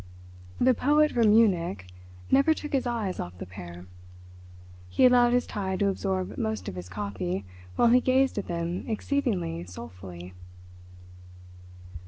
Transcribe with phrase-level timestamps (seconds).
[0.59, 1.85] The poet from Munich
[2.31, 3.85] never took his eyes off the pair.
[4.89, 8.83] He allowed his tie to absorb most of his coffee while he gazed at them
[8.87, 10.33] exceedingly soulfully.